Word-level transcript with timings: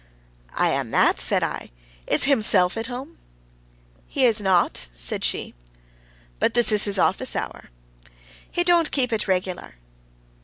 "I 0.55 0.69
am 0.69 0.89
that," 0.89 1.19
said 1.19 1.43
I. 1.43 1.69
"Is 2.07 2.23
himself 2.23 2.75
at 2.75 2.87
home?" 2.87 3.19
"He 4.07 4.25
is 4.25 4.41
not," 4.41 4.87
said 4.91 5.23
she. 5.23 5.53
"But 6.39 6.55
this 6.55 6.71
is 6.71 6.85
his 6.85 6.97
office 6.97 7.35
hour." 7.35 7.69
"He 8.49 8.63
don't 8.63 8.89
keep 8.89 9.13
it 9.13 9.27
regular'." 9.27 9.75